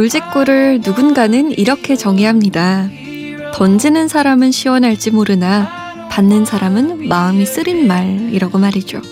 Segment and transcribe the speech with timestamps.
[0.00, 2.88] 돌직구를 누군가는 이렇게 정의합니다.
[3.52, 9.02] 던지는 사람은 시원할지 모르나 받는 사람은 마음이 쓰린 말이라고 말이죠.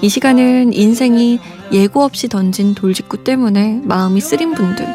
[0.00, 1.40] 이 시간은 인생이
[1.72, 4.86] 예고 없이 던진 돌직구 때문에 마음이 쓰린 분들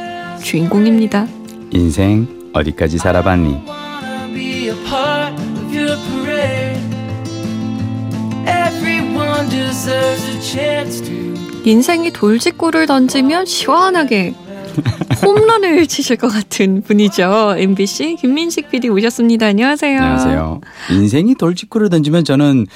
[0.42, 1.28] 주인공입니다.
[1.72, 3.58] 인생 어디까지 살아봤니?
[11.66, 14.36] 인생이 돌직구를 던지면 시원하게
[15.24, 17.56] 홈런을 치실 것 같은 분이죠.
[17.58, 19.48] MBC 김민식 PD 오셨습니다.
[19.48, 20.00] 안녕하세요.
[20.00, 20.62] 안녕하세요.
[20.92, 22.68] 인생이 돌직구를 던지면 저는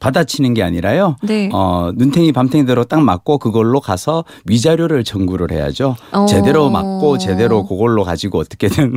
[0.00, 1.16] 받아치는 게 아니라요.
[1.22, 1.50] 네.
[1.52, 5.96] 어, 눈탱이 밤탱이대로 딱 맞고 그걸로 가서 위자료를 청구를 해야죠.
[6.12, 6.26] 어.
[6.26, 8.96] 제대로 맞고 제대로 그걸로 가지고 어떻게든.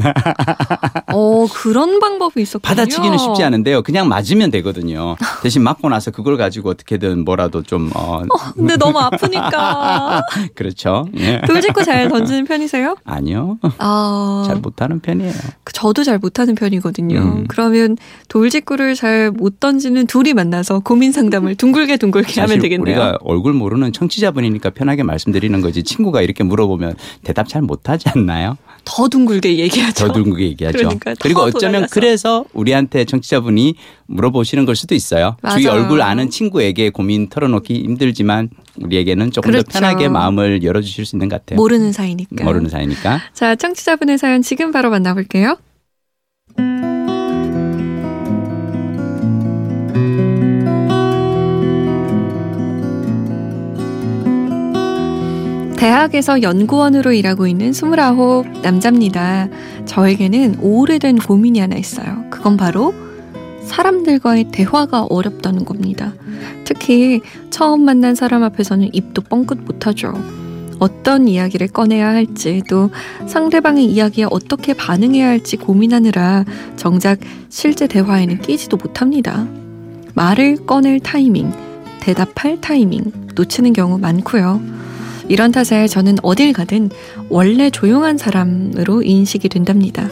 [1.14, 2.62] 어, 그런 방법이 있었군요.
[2.68, 3.84] 받아치기는 쉽지 않은데요.
[3.84, 5.16] 그냥 맞으면 되거든요.
[5.44, 7.92] 대신 맞고 나서 그걸 가지고 어떻게든 뭐라도 좀.
[7.96, 8.22] 어.
[8.22, 10.22] 어 근데 너무 아프니까.
[10.56, 11.08] 그렇죠.
[11.18, 11.42] 예.
[11.46, 12.96] 돌직구 잘 던지는 편이세요?
[13.04, 13.58] 아니요.
[13.78, 14.44] 아.
[14.48, 15.34] 잘 못하는 편이에요.
[15.66, 17.20] 그 저도 잘 못하는 편이거든요.
[17.20, 17.46] 음.
[17.48, 17.98] 그러면
[18.30, 22.84] 돌직구를 잘 못 던지는 둘이 만나서 고민 상담을 둥글게 둥글게 하면 되겠네요.
[22.84, 28.60] 우리가 얼굴 모르는 청취자분이니까 편하게 말씀드리는 거지 친구가 이렇게 물어보면 대답 잘 못하지 않나요?
[28.86, 30.06] 더 둥글게 얘기하죠.
[30.06, 30.78] 더 둥글게 얘기하죠.
[30.78, 31.94] 그러니까 그리고 어쩌면 돌아가서.
[31.96, 33.74] 그래서 우리한테 청취자분이
[34.06, 35.36] 물어보시는 걸 수도 있어요.
[35.42, 35.58] 맞아요.
[35.58, 39.72] 주위 얼굴 아는 친구에게 고민 털어놓기 힘들지만 우리에게는 조금 그렇죠.
[39.72, 41.58] 더 편하게 마음을 열어주실 수 있는 것 같아요.
[41.58, 42.44] 모르는 사이니까.
[42.46, 43.20] 모르는 사이니까.
[43.34, 45.58] 자, 청취자분의 사연 지금 바로 만나볼게요.
[55.84, 59.50] 대학에서 연구원으로 일하고 있는 29 남자입니다.
[59.84, 62.24] 저에게는 오래된 고민이 하나 있어요.
[62.30, 62.94] 그건 바로
[63.66, 66.14] 사람들과의 대화가 어렵다는 겁니다.
[66.64, 70.14] 특히 처음 만난 사람 앞에서는 입도 뻥끗 못하죠.
[70.80, 72.90] 어떤 이야기를 꺼내야 할지 또
[73.28, 76.46] 상대방의 이야기에 어떻게 반응해야 할지 고민하느라
[76.78, 77.20] 정작
[77.50, 79.46] 실제 대화에는 끼지도 못합니다.
[80.14, 81.52] 말을 꺼낼 타이밍,
[82.00, 84.83] 대답할 타이밍 놓치는 경우 많고요.
[85.30, 86.90] 이런 탓에 저는 어딜 가든
[87.30, 90.08] 원래 조용한 사람으로 인식이 된답니다.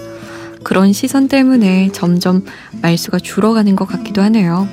[0.64, 2.44] 그런 시선 때문에 점점
[2.82, 4.68] 말수가 줄어가는 것 같기도 하네요.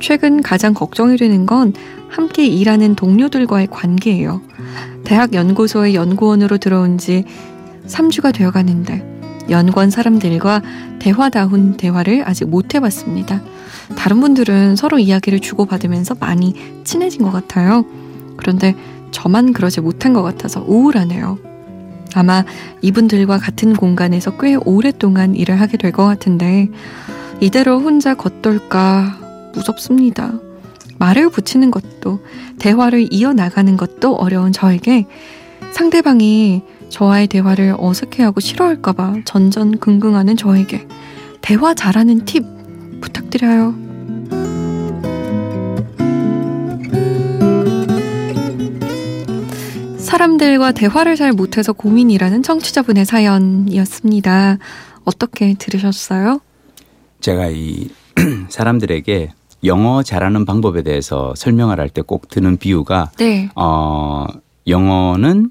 [0.00, 1.72] 최근 가장 걱정이 되는 건
[2.08, 4.42] 함께 일하는 동료들과의 관계예요.
[5.04, 7.24] 대학 연구소의 연구원으로 들어온 지
[7.86, 9.14] 3주가 되어 가는데
[9.50, 10.62] 연구원 사람들과
[10.98, 13.42] 대화다운 대화를 아직 못 해봤습니다.
[13.96, 16.54] 다른 분들은 서로 이야기를 주고받으면서 많이
[16.84, 17.84] 친해진 것 같아요.
[18.36, 18.74] 그런데
[19.14, 21.38] 저만 그러지 못한 것 같아서 우울하네요.
[22.14, 22.44] 아마
[22.82, 26.68] 이분들과 같은 공간에서 꽤 오랫동안 일을 하게 될 것 같은데
[27.40, 30.32] 이대로 혼자 겉돌까 무섭습니다.
[30.98, 32.20] 말을 붙이는 것도
[32.58, 35.06] 대화를 이어나가는 것도 어려운 저에게
[35.72, 40.86] 상대방이 저와의 대화를 어색해하고 싫어할까봐 전전긍긍하는 저에게
[41.40, 42.44] 대화 잘하는 팁
[43.00, 43.83] 부탁드려요.
[50.14, 54.58] 사람들과 대화를 잘 못해서 고민이라는 청취자분의 사연이었습니다.
[55.04, 56.38] 어떻게 들으셨어요?
[57.20, 57.88] 제가 이
[58.48, 59.32] 사람들에게
[59.64, 63.48] 영어 잘하는 방법에 대해서 설명을 할 때 꼭 드는 비유가 네.
[63.56, 64.26] 어
[64.68, 65.50] 영어는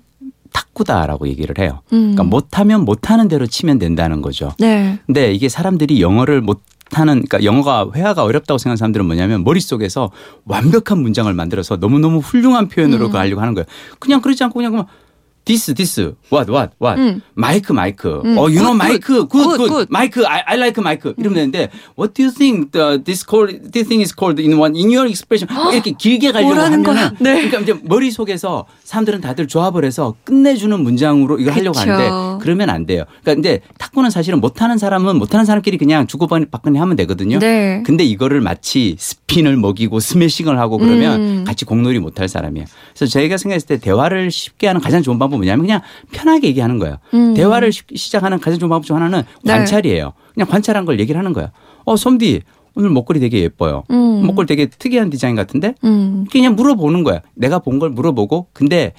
[0.53, 1.81] 탁구다라고 얘기를 해요.
[1.91, 2.13] 음.
[2.13, 4.53] 그러니까 못하면 못하는 대로 치면 된다는 거죠.
[4.59, 4.97] 네.
[5.07, 6.61] 근데 이게 사람들이 영어를 못
[6.91, 10.11] 하는 그러니까 영어가 회화가 어렵다고 생각하는 사람들은 뭐냐면 머릿속에서
[10.45, 13.11] 완벽한 문장을 만들어서 너무너무 훌륭한 표현으로 음.
[13.11, 13.65] 가려고 하는 거예요.
[13.99, 14.85] 그냥 그러지 않고 그냥
[15.45, 15.99] this this
[16.31, 17.21] what what what 음.
[17.33, 18.37] 마이크 마이크 음.
[18.37, 19.87] 어 you know 마이크 good good, good.
[19.89, 23.87] 마이크 I, I like 마이크 이러면 되는데 what do you think the, this called this
[23.87, 26.83] thing is called in one in your expression 이렇게 길게 가려고 하면은
[27.19, 27.49] 네.
[27.49, 31.91] 그러니까 이제 머릿속에서 사람들은 다들 조합을 해서 끝내주는 문장으로 이거 하려고 그쵸.
[31.91, 33.05] 하는데 그러면 안 돼요.
[33.21, 37.39] 그러니까 근데 탁구는 사실은 못하는 사람은 못하는 사람끼리 그냥 주고받거니 하면 되거든요.
[37.39, 37.83] 네.
[37.85, 41.43] 근데 이거를 마치 스핀을 먹이고 스매싱을 하고 그러면 음.
[41.45, 42.65] 같이 공놀이 못할 사람이에요.
[42.95, 45.81] 그래서 저희가 생각했을 때 대화를 쉽게 하는 가장 좋은 방법 방법은 뭐냐면 그냥
[46.11, 46.97] 편하게 얘기하는 거예요.
[47.13, 47.33] 음.
[47.33, 49.53] 대화를 시작하는 가장 좋은 방법 중 하나는 네.
[49.53, 50.05] 관찰이에요.
[50.05, 50.11] 네.
[50.33, 51.49] 그냥 관찰한 걸 얘기를 하는 거예요.
[51.85, 52.41] 어, 솜디
[52.75, 53.83] 오늘 목걸이 되게 예뻐요.
[53.91, 54.25] 음.
[54.25, 56.25] 목걸이 되게 특이한 디자인 같은데 음.
[56.31, 57.21] 그냥 물어보는 거야.
[57.35, 58.93] 내가 본 걸 물어보고 근데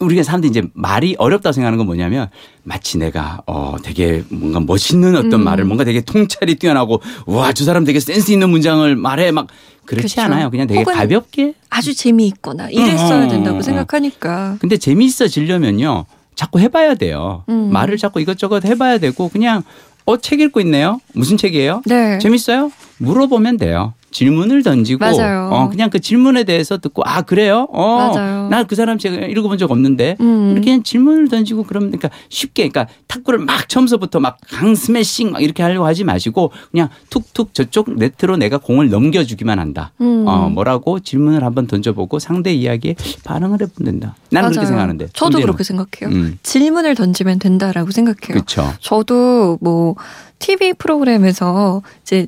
[0.00, 2.28] 우리가 사람들이 이제 말이 어렵다고 생각하는 건 뭐냐면
[2.64, 5.44] 마치 내가 어 되게 뭔가 멋있는 어떤 음.
[5.44, 9.46] 말을 뭔가 되게 통찰이 뛰어나고 와 저 사람 되게 센스 있는 문장을 말해 막
[9.86, 10.20] 그렇지 그렇죠.
[10.32, 10.50] 않아요.
[10.50, 13.28] 그냥 되게 가볍게 아주 재미있거나 이랬어야 어.
[13.28, 14.56] 된다고 생각하니까.
[14.60, 16.04] 근데 재미있어지려면요.
[16.34, 17.44] 자꾸 해봐야 돼요.
[17.48, 17.70] 음.
[17.72, 19.62] 말을 자꾸 이것저것 해봐야 되고 그냥
[20.06, 21.00] 어 책 읽고 있네요.
[21.12, 21.82] 무슨 책이에요?
[21.86, 22.18] 네.
[22.18, 22.70] 재밌어요?
[22.98, 23.94] 물어보면 돼요.
[24.16, 25.50] 질문을 던지고 맞아요.
[25.52, 27.68] 어 그냥 그 질문에 대해서 듣고 아 그래요?
[27.72, 30.52] 어 나 그 사람 제가 읽어본 적 없는데 음.
[30.52, 35.42] 이렇게 그냥 질문을 던지고 그러면 그러니까 쉽게 그러니까 탁구를 막 처음서부터 막 강 스매싱 막
[35.42, 39.92] 이렇게 하려고 하지 마시고 그냥 툭툭 저쪽 네트로 내가 공을 넘겨주기만 한다.
[40.00, 40.24] 음.
[40.26, 44.14] 어 뭐라고 질문을 한번 던져보고 상대 이야기에 반응을 해보면 된다.
[44.30, 44.52] 나는 맞아요.
[44.52, 45.04] 그렇게 생각하는데.
[45.12, 45.42] 저도 손대는.
[45.46, 46.16] 그렇게 생각해요.
[46.16, 46.38] 음.
[46.42, 48.16] 질문을 던지면 된다라고 생각해요.
[48.34, 48.72] 그렇죠.
[48.80, 49.94] 저도 뭐
[50.38, 52.26] TV 프로그램에서 이제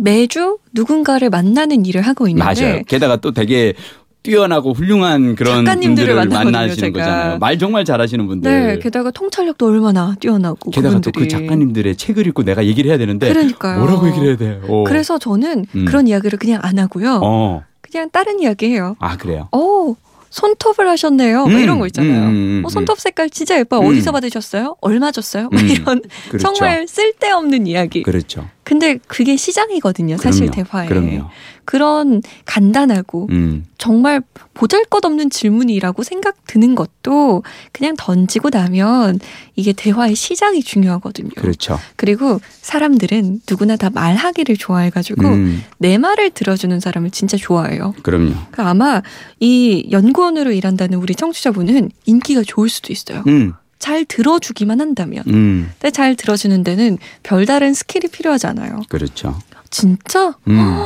[0.00, 2.82] 매주 누군가를 만나는 일을 하고 있는데 맞아요.
[2.86, 3.74] 게다가 또 되게
[4.22, 7.38] 뛰어나고 훌륭한 그런 분들을 만나시는 거잖아요.
[7.38, 8.66] 말 정말 잘하시는 분들.
[8.66, 10.70] 네, 게다가 통찰력도 얼마나 뛰어나고.
[10.72, 13.28] 게다가 또 그 작가님들의 책을 읽고 내가 얘기를 해야 되는데.
[13.32, 13.78] 그러니까요.
[13.78, 14.60] 뭐라고 얘기를 해야 돼요.
[14.68, 14.84] 오.
[14.84, 15.84] 그래서 저는 음.
[15.86, 17.20] 그런 이야기를 그냥 안 하고요.
[17.22, 17.62] 어.
[17.80, 18.94] 그냥 다른 이야기 해요.
[19.00, 19.48] 아 그래요?
[19.52, 19.94] 어.
[20.28, 21.46] 손톱을 하셨네요.
[21.46, 22.28] 뭐 음, 이런 거 있잖아요.
[22.28, 23.80] 음, 음, 어, 손톱 색깔 진짜 예뻐 요.
[23.88, 24.76] 어디서 받으셨어요?
[24.80, 25.48] 얼마 줬어요?
[25.50, 26.52] 뭐 이런 그렇죠.
[26.54, 28.04] 정말 쓸데없는 이야기.
[28.04, 28.48] 그렇죠.
[28.70, 30.16] 근데 그게 시장이거든요.
[30.16, 30.68] 사실 그럼요.
[30.70, 30.86] 대화에.
[30.86, 31.28] 그럼요.
[31.64, 33.66] 그런 간단하고 음.
[33.78, 34.22] 정말
[34.54, 39.18] 보잘것없는 질문이라고 생각 드는 것도 그냥 던지고 나면
[39.56, 41.30] 이게 대화의 시작이 중요하거든요.
[41.36, 41.80] 그렇죠.
[41.96, 45.64] 그리고 사람들은 누구나 다 말하기를 좋아해가지고 음.
[45.78, 47.96] 내 말을 들어주는 사람을 진짜 좋아해요.
[48.04, 48.30] 그럼요.
[48.52, 49.02] 그러니까 아마
[49.40, 53.24] 이 연구원으로 일한다는 우리 청취자분은 인기가 좋을 수도 있어요.
[53.26, 53.52] 음.
[53.80, 55.24] 잘 들어주기만 한다면.
[55.26, 55.72] 음.
[55.72, 58.82] 근데 잘 들어주는 데는 별다른 skill이 필요하잖아요.
[58.88, 59.36] 그렇죠.
[59.70, 60.36] 진짜?
[60.46, 60.76] 음.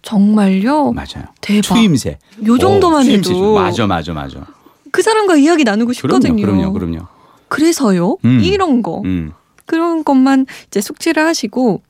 [0.00, 0.92] 정말요?
[0.92, 1.26] 맞아요.
[1.40, 1.62] 대박.
[1.62, 2.18] 추임새.
[2.46, 3.54] 요 정도만 오, 해도.
[3.54, 4.46] 맞아, 맞아, 맞아.
[4.90, 6.36] 그 사람과 이야기 나누고 싶거든요.
[6.36, 6.72] 그럼요, 그럼요.
[6.72, 7.06] 그럼요.
[7.48, 8.16] 그래서요.
[8.24, 8.40] 음.
[8.40, 9.02] 이런 거.
[9.04, 9.32] 음.
[9.66, 11.82] 그런 것만 이제 숙지를 하시고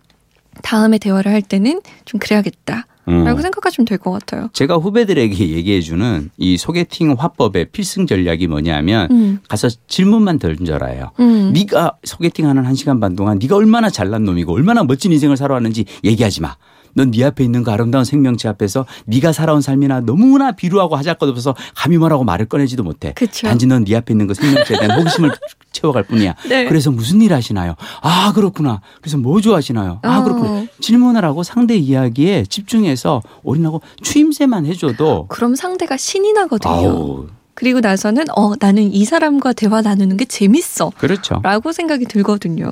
[0.62, 2.86] 다음에 대화를 할 때는 좀 그래야겠다.
[3.08, 3.24] 음.
[3.24, 4.48] 라고 생각하시면 될 것 같아요.
[4.52, 9.38] 제가 후배들에게 얘기해주는 이 소개팅 화법의 필승 전략이 뭐냐면 음.
[9.48, 11.10] 가서 질문만 던져라 해요.
[11.20, 11.52] 음.
[11.52, 16.40] 네가 소개팅하는 한 시간 반 동안 네가 얼마나 잘난 놈이고 얼마나 멋진 인생을 살아왔는지 얘기하지
[16.42, 16.56] 마.
[16.96, 21.98] 넌 네 앞에 있는 그 아름다운 생명체 앞에서 네가 살아온 삶이나 너무나 비루하고 하잘것없어서 감히
[21.98, 23.12] 뭐라고 말을 꺼내지도 못해.
[23.16, 23.48] 그쵸.
[23.48, 25.32] 단지 넌 네 앞에 있는 그 생명체에 대한 호기심을
[25.74, 26.34] 채워갈 뿐이야.
[26.48, 26.64] 네.
[26.64, 27.74] 그래서 무슨 일 하시나요?
[28.00, 28.80] 아 그렇구나.
[29.02, 29.98] 그래서 뭐 좋아하시나요?
[30.02, 30.22] 아 어.
[30.24, 30.66] 그렇구나.
[30.80, 36.72] 질문을 하고 상대 이야기에 집중해서 올인하고 추임새만 해줘도 그럼 상대가 신이 나거든요.
[36.72, 37.26] 아우.
[37.54, 40.90] 그리고 나서는 어 나는 이 사람과 대화 나누는 게 재밌어.
[40.96, 41.40] 그렇죠.
[41.42, 42.70] 라고 생각이 들거든요.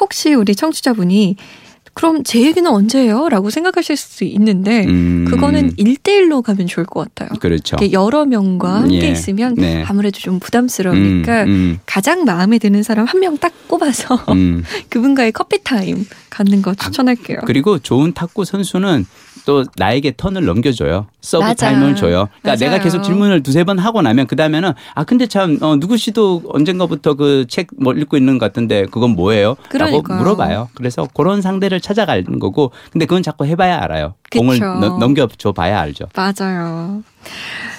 [0.00, 1.36] 혹시 우리 청취자분이
[1.94, 3.28] 그럼 제 얘기는 언제예요?
[3.28, 5.26] 라고 생각하실 수 있는데 음.
[5.28, 7.38] 그거는 일대일로 가면 좋을 것 같아요.
[7.38, 7.76] 그렇죠.
[7.92, 9.10] 여러 명과 함께 예.
[9.10, 9.84] 있으면 네.
[9.86, 11.78] 아무래도 좀 부담스러우니까 음, 음.
[11.84, 14.64] 가장 마음에 드는 사람 한 명딱 뽑아서 음.
[14.88, 17.38] 그분과의 커피 타임 갖는 거 추천할게요.
[17.42, 19.04] 아, 그리고 좋은 탁구 선수는
[19.44, 21.06] 또 나에게 턴을 넘겨줘요.
[21.20, 21.66] 서브 맞아.
[21.70, 22.28] 타임을 줘요.
[22.42, 22.56] 그러니까 맞아요.
[22.58, 26.42] 내가 계속 질문을 두세 번 하고 나면 그 다음에는 아 근데 참 어, 누구 씨도
[26.48, 29.56] 언젠가부터 그 책 뭐 읽고 있는 것 같은데 그건 뭐예요?
[29.68, 30.02] 그러니까요.
[30.02, 30.68] 라고 물어봐요.
[30.74, 34.14] 그래서 그런 상대를 찾아가는 거고 근데 그건 자꾸 해봐야 알아요.
[34.30, 34.38] 그쵸.
[34.40, 36.06] 공을 너, 넘겨줘 봐야 알죠.
[36.14, 37.02] 맞아요.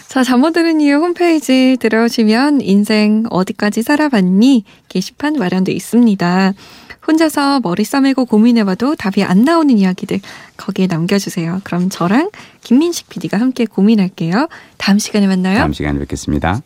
[0.07, 4.63] 자, 잠 못 드는 이유 홈페이지 들어오시면 인생 어디까지 살아봤니?
[4.89, 6.53] 게시판 마련돼 있습니다.
[7.07, 10.19] 혼자서 머리 싸매고 고민해봐도 답이 안 나오는 이야기들
[10.57, 11.61] 거기에 남겨주세요.
[11.63, 14.47] 그럼 저랑 김민식 PD가 함께 고민할게요.
[14.77, 15.57] 다음 시간에 만나요.
[15.57, 16.61] 다음 시간에 뵙겠습니다.